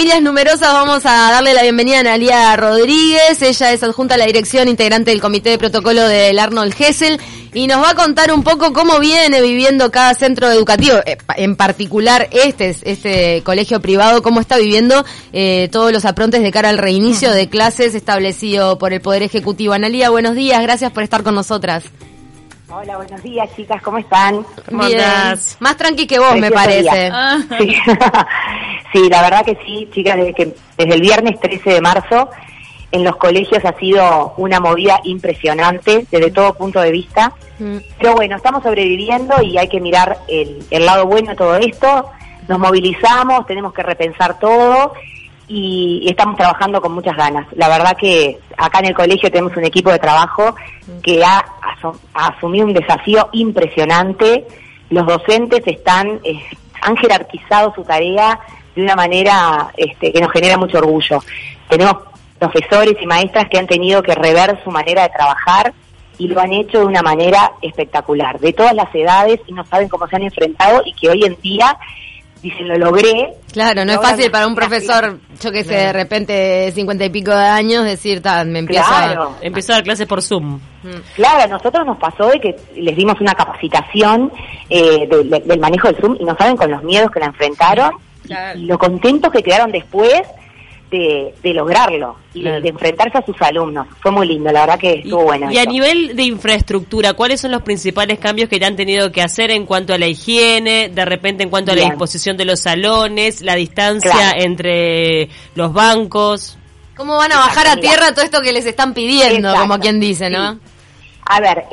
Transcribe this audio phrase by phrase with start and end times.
[0.00, 3.42] familias numerosas vamos a darle la bienvenida a Analia Rodríguez.
[3.42, 7.20] Ella es adjunta a la dirección integrante del Comité de Protocolo del Arnold Hessel
[7.52, 11.54] y nos va a contar un poco cómo viene viviendo cada centro educativo, eh, en
[11.54, 16.78] particular este, este colegio privado, cómo está viviendo eh, todos los aprontes de cara al
[16.78, 19.74] reinicio de clases establecido por el Poder Ejecutivo.
[19.74, 21.84] Analia, buenos días, gracias por estar con nosotras.
[22.72, 24.46] Hola, buenos días, chicas, ¿cómo están?
[24.70, 25.00] Bien.
[25.58, 27.10] Más tranqui que vos, me parece.
[28.92, 29.08] Sí.
[29.08, 32.28] la verdad que sí, chicas, desde, que, desde el viernes 13 de marzo
[32.90, 37.32] en los colegios ha sido una movida impresionante desde todo punto de vista.
[37.60, 37.76] Mm.
[37.98, 42.10] Pero bueno, estamos sobreviviendo y hay que mirar el, el lado bueno de todo esto.
[42.48, 44.92] Nos movilizamos, tenemos que repensar todo
[45.50, 47.46] y, estamos trabajando con muchas ganas.
[47.56, 50.54] La verdad que acá en el colegio tenemos un equipo de trabajo
[51.02, 51.44] que ha,
[52.14, 54.46] asumido un desafío impresionante.
[54.90, 56.40] Los docentes están eh,
[56.82, 58.38] han jerarquizado su tarea
[58.76, 61.20] de una manera este, que nos genera mucho orgullo.
[61.68, 61.96] Tenemos
[62.38, 65.74] profesores y maestras que han tenido que rever su manera de trabajar
[66.16, 69.88] y lo han hecho de una manera espectacular, de todas las edades y no saben
[69.88, 71.76] cómo se han enfrentado y que hoy en día
[72.42, 73.34] dicen lo logré.
[73.52, 77.30] Claro, no es fácil para un profesor, yo que sé, de repente cincuenta y pico
[77.30, 80.60] de años, decir, me empiezo, a, empezó a dar clases por Zoom.
[80.82, 80.88] Mm.
[81.16, 84.32] Claro, a nosotros nos pasó de que les dimos una capacitación
[84.68, 87.92] eh, del manejo del Zoom y no saben con los miedos que la enfrentaron
[88.54, 90.22] y lo contentos que quedaron después
[90.90, 93.86] de, lograrlo y de, enfrentarse a sus alumnos.
[94.00, 95.50] Fue muy lindo, la verdad que estuvo bueno.
[95.50, 99.22] Y a nivel de infraestructura, ¿cuáles son los principales cambios que te han tenido que
[99.22, 102.60] hacer en cuanto a la higiene, de repente en cuanto a la disposición de los
[102.60, 106.58] salones, la distancia entre los bancos?
[106.96, 110.28] ¿Cómo van a bajar a tierra todo esto que les están pidiendo, como quien dice,
[110.28, 110.58] no?
[111.26, 111.64] A ver,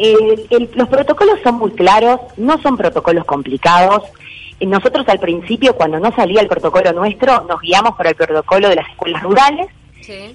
[0.76, 4.04] los protocolos son muy claros, no son protocolos complicados.
[4.60, 8.76] Nosotros al principio, cuando no salía el protocolo nuestro, nos guiamos por el protocolo de
[8.76, 9.68] las escuelas rurales.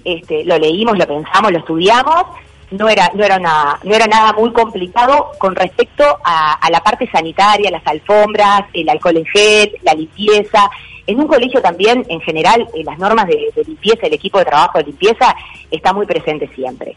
[0.05, 2.25] Este, lo leímos, lo pensamos, lo estudiamos.
[2.71, 7.07] No era, no era una, no era nada muy complicado con respecto a, la parte
[7.11, 10.71] sanitaria, las alfombras, el alcohol en gel, la limpieza.
[11.07, 14.45] En un colegio también, en general, en las normas de, de, limpieza, el equipo de
[14.45, 15.35] trabajo de limpieza
[15.71, 16.97] está muy presente siempre.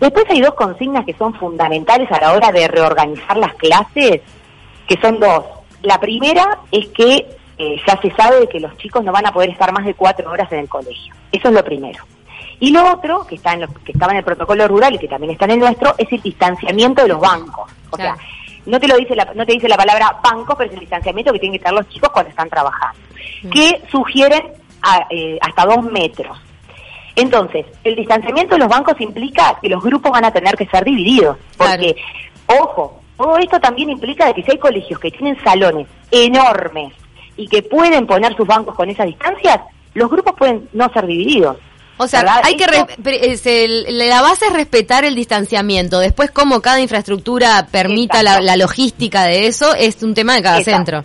[0.00, 4.22] Después hay dos consignas que son fundamentales a la hora de reorganizar las clases,
[4.88, 5.44] que son dos.
[5.82, 7.26] La primera es que
[7.58, 10.30] eh, ya se sabe que los chicos no van a poder estar más de cuatro
[10.30, 11.14] horas en el colegio.
[11.30, 12.04] Eso es lo primero.
[12.60, 15.32] Y lo otro, que, está en que estaba en el protocolo rural y que también
[15.32, 17.70] está en el nuestro, es el distanciamiento de los bancos.
[17.90, 18.16] O sea,
[18.66, 21.32] no te lo dice la, no te dice la palabra banco, pero es el distanciamiento
[21.32, 23.00] que tienen que tener los chicos cuando están trabajando,
[23.42, 23.50] mm.
[23.50, 24.42] que sugieren
[25.10, 26.38] eh, hasta dos metros.
[27.16, 30.84] Entonces, el distanciamiento de los bancos implica que los grupos van a tener que ser
[30.84, 31.96] divididos, porque,
[32.46, 36.92] ojo, todo esto también implica de que si hay colegios que tienen salones enormes
[37.36, 39.60] y que pueden poner sus bancos con esas distancias,
[39.94, 41.56] los grupos pueden no ser divididos.
[41.98, 46.00] O sea, hay que la base es respetar el distanciamiento.
[46.00, 51.04] Después, cómo cada infraestructura permita la, logística de eso, es un tema de cada centro.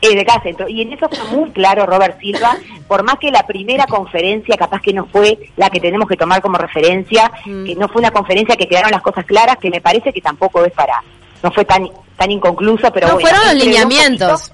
[0.00, 0.68] Es de cada centro.
[0.68, 4.80] Y en eso fue muy claro Robert Silva, por más que la primera conferencia capaz
[4.80, 7.64] que no fue la que tenemos que tomar como referencia, mm.
[7.64, 10.64] que no fue una conferencia que quedaron las cosas claras, que me parece que tampoco
[10.64, 11.02] es para
[11.42, 11.88] no fue tan
[12.18, 14.52] tan inconcluso, pero no, fueron los lineamientos.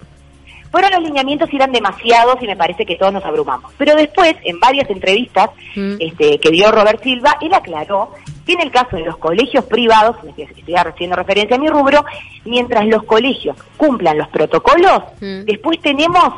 [0.70, 3.72] Fueron los lineamientos y eran demasiados y me parece que todos nos abrumamos.
[3.78, 5.94] Pero después, en varias entrevistas mm.
[6.00, 8.12] este, que dio Robert Silva, él aclaró
[8.44, 12.04] que en el caso de los colegios privados, estoy haciendo referencia a mi rubro,
[12.44, 15.44] mientras los colegios cumplan los protocolos, mm.
[15.44, 16.34] después tenemos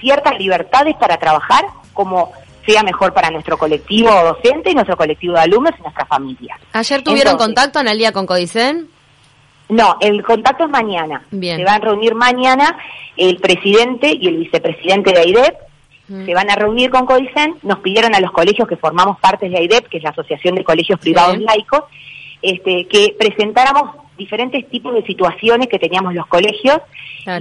[0.00, 2.32] ciertas libertades para trabajar como
[2.64, 6.58] sea mejor para nuestro colectivo docente y nuestro colectivo de alumnos y nuestra familia.
[6.72, 8.88] ¿Ayer tuvieron contacto, Analia, con Codicen?
[9.70, 11.22] No, el contacto es mañana.
[11.30, 12.76] Se van a reunir mañana
[13.16, 15.54] el presidente y el vicepresidente de AIDEP.
[16.08, 16.26] Mm.
[16.26, 17.54] Se van a reunir con Codicen.
[17.62, 20.64] Nos pidieron a los colegios que formamos parte de AIDEP, que es la Asociación de
[20.64, 21.84] Colegios Privados Laicos,
[22.42, 26.78] este, que presentáramos diferentes tipos de situaciones que teníamos los colegios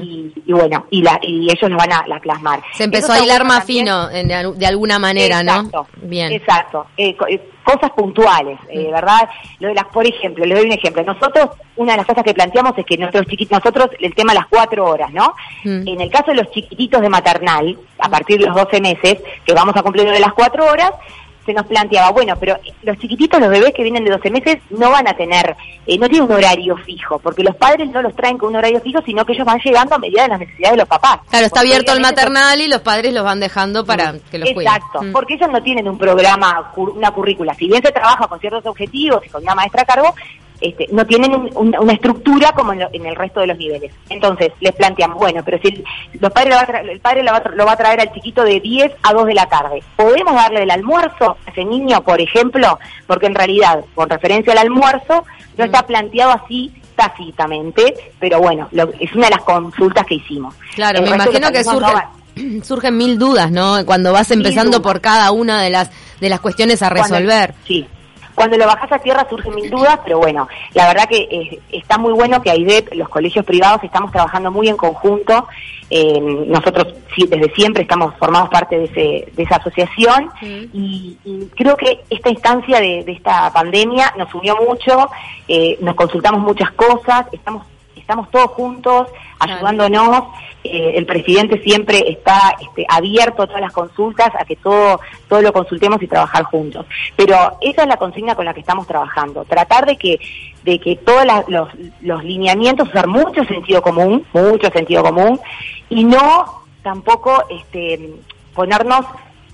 [0.02, 2.62] y, bueno, y, la, y ellos lo van a plasmar.
[2.74, 6.08] Se empezó a hilar más fino de, alguna manera, exacto, ¿no?
[6.08, 6.32] Bien.
[6.32, 6.88] Exacto.
[6.98, 8.92] Eh, eh, cosas puntuales, eh, mm.
[8.92, 9.30] ¿verdad?
[9.60, 11.04] Lo de las, por ejemplo, le doy un ejemplo.
[11.04, 14.40] Nosotros, una de las cosas que planteamos es que nuestros chiquitos, nosotros, el tema de
[14.40, 15.36] las cuatro horas, ¿no?
[15.64, 15.88] Mm.
[15.88, 19.54] En el caso de los chiquititos de maternal, a partir de los 12 meses, que
[19.54, 20.92] vamos a cumplir de las cuatro horas,
[21.50, 24.92] se nos planteaba, bueno, pero los chiquititos, los bebés que vienen de 12 meses, no
[24.92, 25.56] van a tener,
[25.88, 28.80] eh, no tienen un horario fijo, porque los padres no los traen con un horario
[28.82, 31.22] fijo, sino que ellos van llegando a medida de las necesidades de los papás.
[31.28, 34.72] Claro, está abierto el maternal y los padres los van dejando para que los cuiden.
[34.72, 35.12] Exacto, mm.
[35.12, 37.56] porque ellos no tienen un programa, una currícula.
[37.56, 40.14] Si bien se trabaja con ciertos objetivos y con una maestra a cargo,
[40.62, 43.94] este, no tienen una estructura como en, el resto de los niveles.
[44.10, 45.84] Entonces, les planteamos, bueno, pero si
[46.20, 49.34] los padres el padre lo va, a traer al chiquito de 10 a 2 de
[49.34, 52.78] la tarde, ¿podemos darle el almuerzo a ese niño, por ejemplo?
[53.08, 55.24] Porque en realidad, con referencia al almuerzo,
[55.58, 58.68] no está planteado así tácitamente, pero bueno,
[59.00, 60.54] es una de las consultas que hicimos.
[60.76, 61.64] Claro, me imagino que
[62.64, 63.86] surgen mil dudas, ¿no?
[63.86, 65.90] Cuando vas empezando por cada una de las
[66.20, 67.54] de las cuestiones a resolver.
[67.66, 67.88] sí,
[68.40, 71.98] cuando lo bajas a tierra surgen mil dudas, pero bueno, la verdad que eh, está
[71.98, 75.46] muy bueno que AIDEP, los colegios privados, estamos trabajando muy en conjunto.
[76.48, 81.18] nosotros sí, desde siempre estamos formamos parte de, ese, de esa asociación y,
[81.54, 85.10] creo que esta instancia de, esta pandemia nos unió mucho,
[85.50, 87.66] eh, nos consultamos muchas cosas, estamos
[88.10, 89.08] estamos todos juntos
[89.38, 90.24] ayudándonos.
[90.64, 95.42] Eh, el presidente siempre está este, abierto a todas las consultas, a que todo, todo
[95.44, 96.88] lo consultemos y trabajar juntos.
[97.16, 100.20] Pero esa es la consigna con la que estamos trabajando, tratar de que,
[100.64, 101.70] de que todos los,
[102.02, 105.40] los lineamientos, usar mucho sentido común, mucho sentido común,
[105.90, 108.16] y no tampoco este,
[108.56, 109.06] ponernos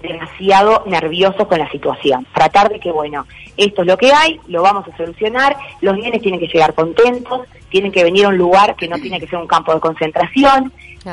[0.02, 2.26] demasiado nerviosos con la situación.
[2.34, 3.26] Tratar de que, bueno,
[3.58, 7.42] esto es lo que hay, lo vamos a solucionar, los niños tienen que llegar contentos,
[7.70, 10.72] tienen que venir a un lugar que no tiene que ser un campo de concentración,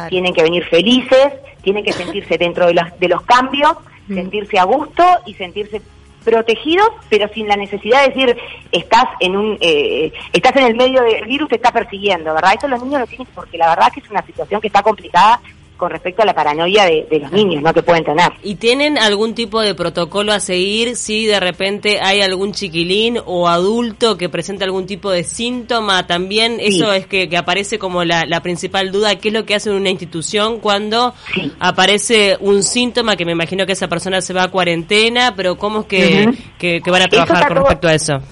[0.09, 1.33] tienen que venir felices,
[1.63, 3.75] tienen que sentirse dentro de los, de los cambios,
[4.09, 4.15] mm.
[4.15, 5.83] sentirse a gusto y sentirse
[6.25, 8.37] protegidos, pero sin la necesidad de decir
[8.71, 12.55] estás en un eh, estás en el medio del virus te está persiguiendo, ¿verdad?
[12.57, 15.41] Eso los niños lo tienen porque la verdad que es una situación que está complicada
[15.83, 17.75] con respecto a la paranoia de, los niños, ¿no?
[17.75, 18.31] Que pueden tener.
[18.45, 23.49] ¿Y tienen algún tipo de protocolo a seguir si de repente hay algún chiquilín o
[23.49, 26.07] adulto que presenta algún tipo de síntoma?
[26.07, 29.91] También eso es que, aparece como la, principal duda, ¿qué es lo que hace una
[29.91, 31.15] institución cuando
[31.59, 35.81] aparece un síntoma que me imagino que esa persona se va a cuarentena, pero cómo
[35.81, 38.23] es que, van a trabajar con respecto a eso?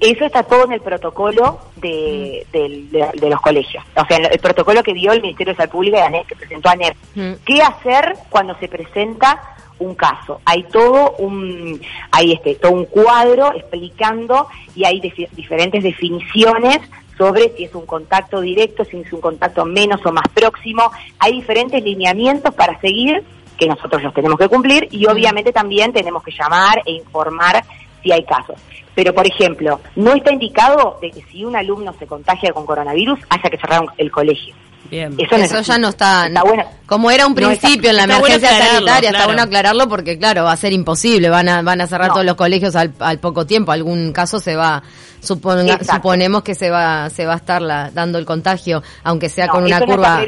[0.00, 3.26] Eso está todo en el protocolo de, mm.
[3.28, 3.84] los colegios.
[3.94, 6.96] O sea, el, protocolo que dio el Ministerio de Salud Pública y que presentó ANER.
[7.14, 7.32] Mm.
[7.44, 10.40] ¿Qué hacer cuando se presenta un caso?
[10.46, 11.78] Hay todo un,
[12.12, 15.00] hay este, todo un cuadro explicando y hay
[15.32, 16.78] diferentes definiciones
[17.18, 20.90] sobre si es un contacto directo, si es un contacto menos o más próximo.
[21.18, 23.22] Hay diferentes lineamientos para seguir
[23.58, 25.10] que nosotros los tenemos que cumplir y mm.
[25.10, 27.62] obviamente también tenemos que llamar e informar
[28.02, 28.56] si hay casos.
[29.00, 33.18] Pero, por ejemplo, no está indicado de que si un alumno se contagia con coronavirus
[33.30, 34.54] haya que cerrar el colegio.
[34.90, 35.16] Bien.
[35.18, 36.64] Eso, ya no está, bueno.
[36.84, 40.56] Como era un principio en la emergencia sanitaria, está bueno aclararlo porque, claro, va a
[40.58, 41.30] ser imposible.
[41.30, 43.72] Van a, van a cerrar todos los colegios al, poco tiempo.
[43.72, 44.82] Algún caso se va,
[45.22, 47.62] suponemos que se va, se va a estar
[47.94, 50.26] dando el contagio, aunque sea con una curva.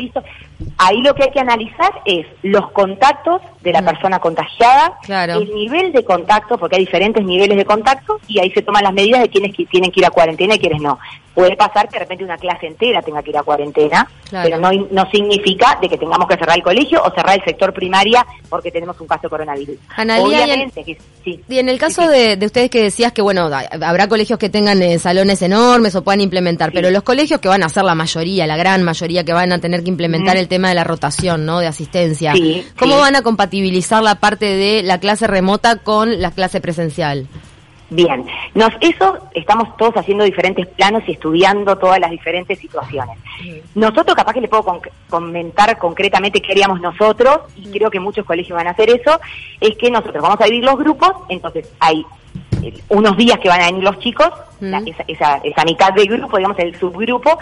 [0.78, 3.84] Ahí lo que hay que analizar es los contactos de la mm.
[3.84, 8.62] persona contagiada, el nivel de contacto, porque hay diferentes niveles de contacto, y ahí se
[8.62, 10.98] toman las medidas de quienes tienen que ir a cuarentena y quienes no.
[11.34, 14.70] Puede pasar que de repente una clase entera tenga que ir a cuarentena, pero no,
[14.90, 18.70] no significa de que tengamos que cerrar el colegio o cerrar el sector primaria porque
[18.70, 19.76] tenemos un caso de coronavirus.
[20.20, 23.48] Obviamente, y en, el caso De, ustedes que decías que, bueno,
[23.80, 27.62] habrá colegios que tengan eh, salones enormes o puedan implementar, pero los colegios que van
[27.62, 30.68] a ser la mayoría, la gran mayoría que van a tener que implementar el tema
[30.68, 31.60] de la rotación, ¿no?
[31.60, 32.34] De asistencia.
[32.78, 37.26] ¿Cómo van a compatibilizar la parte de la clase remota con la clase presencial?
[37.88, 43.16] Bien, nos, eso estamos todos haciendo diferentes planos y estudiando todas las diferentes situaciones.
[43.74, 48.56] Nosotros, capaz que le puedo comentar concretamente qué haríamos nosotros, y creo que muchos colegios
[48.56, 49.18] van a hacer eso,
[49.58, 52.04] es que nosotros vamos a dividir los grupos, entonces hay
[52.62, 54.30] eh, unos días que van a venir los chicos,
[55.08, 57.38] esa, esa, mitad del grupo, digamos el subgrupo,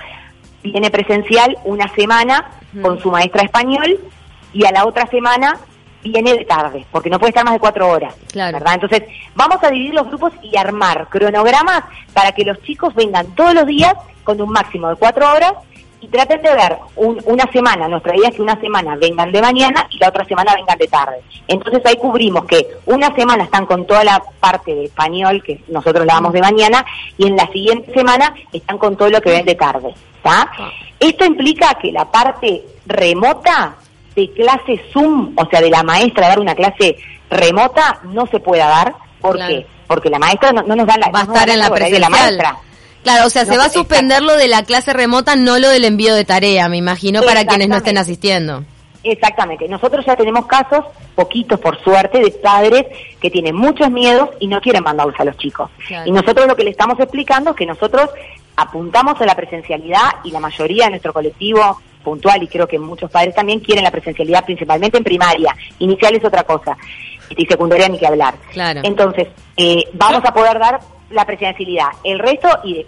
[0.62, 2.50] viene presencial una semana
[2.82, 3.98] con su maestra español
[4.52, 5.58] y a la otra semana
[6.02, 8.74] viene de tarde, porque no puede estar más de cuatro horas, ¿verdad?
[8.74, 9.02] Entonces,
[9.34, 13.66] vamos a dividir los grupos y armar cronogramas para que los chicos vengan todos los
[13.66, 15.52] días con un máximo de cuatro horas
[16.00, 19.86] y traten de ver una semana, nuestra idea es que una semana vengan de mañana
[19.90, 21.20] y la otra semana vengan de tarde.
[21.46, 26.06] Entonces ahí cubrimos que una semana están con toda la parte de español que nosotros
[26.06, 26.84] la damos de mañana
[27.18, 29.94] y en la siguiente semana están con todo lo que ven de tarde.
[30.16, 30.50] ¿está?
[30.58, 30.70] Ah.
[30.98, 33.74] Esto implica que la parte remota
[34.14, 36.96] de clase Zoom, o sea, de la maestra dar una clase
[37.30, 38.94] remota, no se pueda dar.
[39.20, 39.66] ¿Por qué?
[39.86, 41.10] Porque la maestra no, nos da la...
[41.10, 41.92] Va a estar en la presencial.
[41.92, 42.56] De la maestra.
[43.02, 45.84] Claro, o sea, se va a suspender lo de la clase remota, no lo del
[45.84, 48.64] envío de tarea, me imagino, para quienes no estén asistiendo.
[49.02, 49.66] Exactamente.
[49.68, 52.84] Nosotros ya tenemos casos, poquitos por suerte, de padres
[53.18, 55.70] que tienen muchos miedos y no quieren mandarlos a los chicos.
[56.04, 58.10] Y nosotros lo que le estamos explicando es que nosotros
[58.56, 63.10] apuntamos a la presencialidad y la mayoría de nuestro colectivo puntual y creo que muchos
[63.10, 65.56] padres también quieren la presencialidad principalmente en primaria.
[65.78, 66.76] Inicial es otra cosa
[67.36, 68.34] y secundaria ni que hablar.
[68.82, 70.80] Entonces, eh, vamos a poder dar
[71.10, 71.88] la presencialidad.
[72.04, 72.86] El resto, y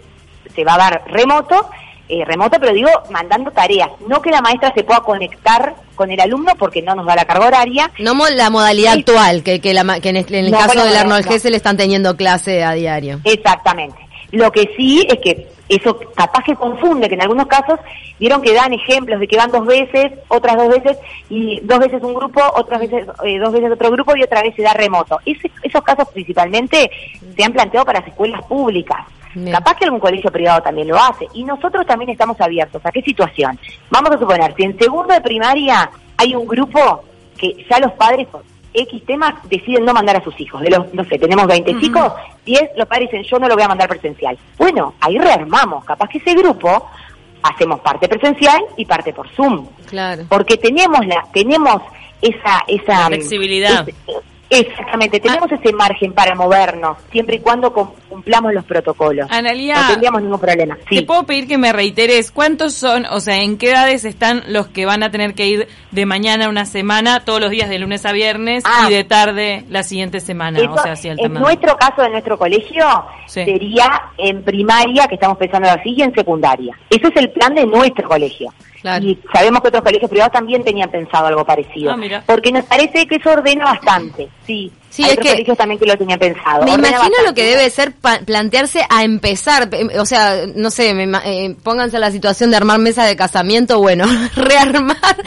[0.53, 1.69] se va a dar remoto,
[2.09, 3.89] eh, remoto, pero digo, mandando tareas.
[4.07, 7.25] No que la maestra se pueda conectar con el alumno porque no nos da la
[7.25, 7.91] carga horaria.
[7.99, 11.49] No la modalidad actual, que, que, la, que en, el caso del Arnold no.
[11.49, 13.19] le están teniendo clase a diario.
[13.23, 13.97] Exactamente.
[14.31, 17.79] Lo que sí es que eso capaz que confunde, que en algunos casos
[18.19, 20.97] vieron que dan ejemplos de que van dos veces, otras dos veces,
[21.29, 24.55] y dos veces un grupo, otras veces eh, dos veces otro grupo y otra vez
[24.55, 25.19] se da remoto.
[25.25, 26.89] esos casos principalmente
[27.35, 29.05] se han planteado para las escuelas públicas.
[29.51, 31.27] Capaz que algún colegio privado también lo hace.
[31.33, 32.85] Y nosotros también estamos abiertos.
[32.85, 33.57] ¿A qué situación?
[33.89, 37.03] Vamos a suponer, si en segundo de primaria hay un grupo
[37.37, 38.27] que ya los padres
[38.73, 40.61] X temas deciden no mandar a sus hijos.
[40.61, 42.13] De los, no sé, tenemos 20 chicos,
[42.45, 44.37] 10 los padres dicen yo no lo voy a mandar presencial.
[44.57, 45.85] Bueno, ahí rearmamos.
[45.85, 46.89] Capaz que ese grupo
[47.43, 49.67] hacemos parte presencial y parte por Zoom.
[49.87, 50.23] Claro.
[50.29, 51.81] Porque tenemos la, tenemos
[52.21, 53.85] esa, esa flexibilidad.
[54.53, 55.55] Exactamente, tenemos ah.
[55.55, 59.27] ese margen para movernos, siempre y cuando cumplamos los protocolos.
[59.31, 60.77] Analia, no tendríamos ningún problema.
[60.89, 64.67] ¿Te puedo pedir que me reiteres cuántos son, o sea, en qué edades están los
[64.67, 67.79] que van a tener que ir de mañana a una semana, todos los días de
[67.79, 68.87] lunes a viernes ah.
[68.87, 70.59] y de tarde la siguiente semana?
[70.69, 72.85] o sea, En nuestro caso, de nuestro colegio,
[73.25, 76.77] sería en primaria, que estamos pensando así, y en secundaria.
[76.89, 78.51] Ese es el plan de nuestro colegio.
[79.01, 81.93] Y sabemos que otros colegios privados también tenían pensado algo parecido.
[81.93, 84.71] Ah, porque nos parece que eso ordena bastante, sí.
[84.93, 86.65] Sí, es que colegios también que lo tenían pensado.
[86.65, 87.93] Me imagino lo que debe ser
[88.27, 92.77] plantearse a empezar, o sea, no sé, me, eh, pónganse a la situación de armar
[92.77, 95.17] mesa de casamiento, bueno, rearmar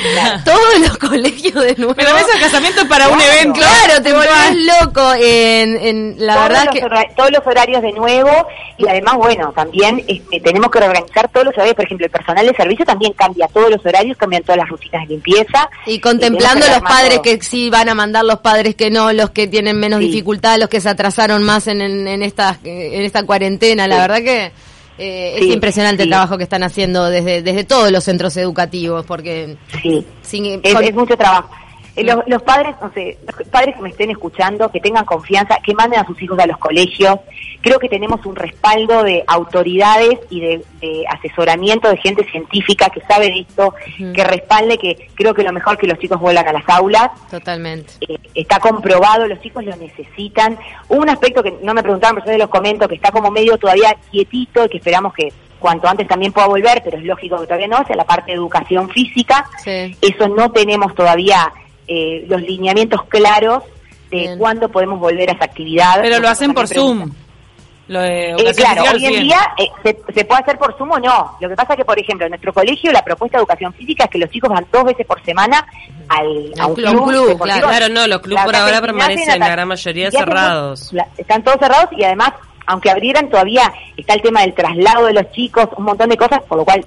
[0.45, 1.97] todos los colegios de nuevo.
[1.97, 3.59] Pero mesa de casamiento para un evento.
[3.59, 5.15] Claro, te volvés loco.
[5.21, 6.83] En, en la verdad que
[7.17, 8.47] todos los horarios de nuevo
[8.79, 11.75] y además, bueno, también este, tenemos que reorganizar todos los horarios.
[11.75, 15.03] Por ejemplo, el personal de servicio también cambia todos los horarios, cambian todas las rutinas
[15.03, 15.69] de limpieza.
[15.87, 19.49] Y contemplando los padres que sí van a mandar, los padres que no, los que
[19.49, 23.87] tienen menos dificultad, los que se atrasaron más en, en, esta, en esta cuarentena.
[23.87, 24.53] La verdad que
[24.99, 29.57] eh, es impresionante el trabajo que están haciendo desde, desde todos los centros educativos, porque...
[30.23, 31.51] Sí, es, mucho trabajo.
[31.97, 35.57] Eh, los, los, padres, no sé, los padres que me estén escuchando, que tengan confianza,
[35.65, 37.19] que manden a sus hijos a los colegios,
[37.63, 40.63] creo que tenemos un respaldo de autoridades y de,
[41.09, 43.75] asesoramiento de gente científica que sabe de esto,
[44.15, 47.11] que respalde que creo que lo mejor que los chicos vuelan a las aulas.
[47.31, 47.95] Totalmente.
[48.01, 50.59] Eh, está comprobado, los chicos lo necesitan.
[50.89, 53.97] un aspecto que no me preguntaron, pero yo los comento, que está como medio todavía
[54.11, 57.69] quietito y que esperamos que cuanto antes también pueda volver, pero es lógico que todavía
[57.69, 59.49] no, es la parte de educación física.
[59.65, 61.53] Eso no tenemos todavía
[61.89, 63.63] eh, los lineamientos claros
[64.11, 65.99] de cuándo podemos volver a esa actividad.
[66.01, 67.11] Pero lo hacen por Zoom.
[67.89, 71.37] Lo de eh, claro, hoy en día eh, se, puede hacer por Zoom o no.
[71.41, 74.05] Lo que pasa es que, por ejemplo, en nuestro colegio la propuesta de educación física
[74.05, 75.65] es que los chicos van dos veces por semana
[76.09, 77.41] al, a un club.
[77.41, 77.89] claro.
[77.89, 80.93] no, los clubes por ahora permanecen la gran mayoría cerrados.
[81.17, 82.33] están todos cerrados y además
[82.67, 86.43] aunque abrieran todavía está el tema del traslado de los chicos, un montón de cosas,
[86.43, 86.85] por lo cual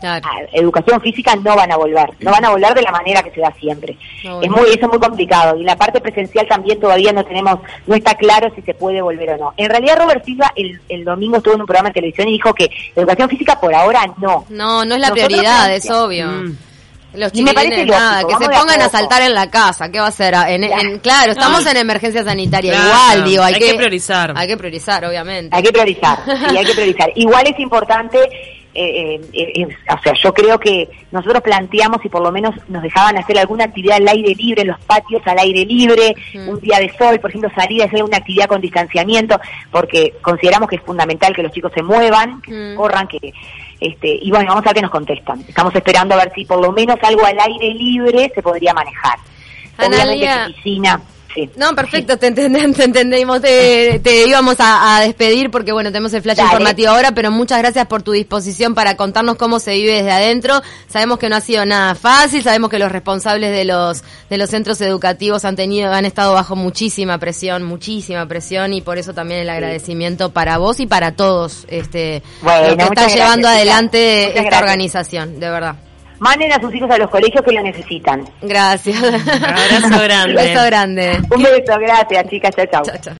[0.53, 3.41] educación física no van a volver, no van a volver de la manera que se
[3.41, 3.97] da siempre.
[4.23, 7.95] es muy eso es muy complicado y la parte presencial también todavía no tenemos no
[7.95, 9.53] está claro si se puede volver o no.
[9.57, 12.53] En realidad Robert Silva el, el domingo estuvo en un programa de televisión y dijo
[12.53, 14.45] que educación física por ahora no.
[14.49, 16.27] No, no es la prioridad, es obvio.
[16.27, 16.68] Mm.
[17.13, 20.09] Los me parece nada, que se pongan a saltar en la casa, ¿qué va a
[20.09, 20.35] hacer?
[20.47, 24.33] En, claro, estamos en emergencia sanitaria, igual, digo, hay, que, priorizar.
[24.35, 25.55] Hay que priorizar, obviamente.
[25.55, 27.11] Hay que priorizar, sí, hay que priorizar.
[27.15, 28.19] Igual es importante,
[28.75, 32.83] eh, eh, eh, o sea, yo creo que nosotros planteamos y por lo menos nos
[32.83, 36.15] dejaban hacer alguna actividad al aire libre, en los patios al aire libre,
[36.47, 39.39] un día de sol, por ejemplo, salir a hacer una actividad con distanciamiento,
[39.71, 43.33] porque consideramos que es fundamental que los chicos se muevan, que corran, que
[43.79, 45.43] este, y bueno, vamos a ver qué nos contestan.
[45.47, 49.19] Estamos esperando a ver si por lo menos algo al aire libre se podría manejar.
[49.77, 51.01] Analia, piscina.
[51.55, 53.41] No, perfecto, te, entendemos.
[53.41, 58.01] Te, íbamos a, despedir porque, bueno, tenemos el flash informativo ahora, pero muchas gracias por
[58.01, 60.61] tu disposición para contarnos cómo se vive desde adentro.
[60.87, 64.49] Sabemos que no ha sido nada fácil, sabemos que los responsables de los de los
[64.49, 69.41] centros educativos han tenido han estado bajo muchísima presión, muchísima presión y por eso también
[69.41, 75.49] el agradecimiento para vos y para todos este que están llevando adelante esta organización, de
[75.49, 75.88] verdad
[76.19, 78.25] manden a sus hijos a los colegios que lo necesitan.
[78.41, 79.01] Gracias.
[79.01, 80.29] Un abrazo grande.
[80.29, 81.21] Un beso grande.
[81.31, 82.83] Un beso, gracias chicas, chao, chao.
[82.83, 83.01] chao, chao.